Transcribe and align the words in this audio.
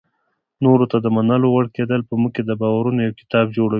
نورو 0.65 0.85
ته 0.91 0.97
د 1.01 1.07
منلو 1.15 1.47
وړ 1.51 1.65
کېدل 1.75 2.01
په 2.09 2.13
موږ 2.19 2.31
کې 2.35 2.43
د 2.45 2.51
باورونو 2.61 2.99
یو 3.05 3.17
کتاب 3.21 3.45
جوړوي. 3.57 3.69